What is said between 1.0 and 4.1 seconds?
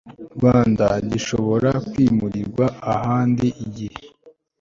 Gishobora kwimurirwa ahandi igihe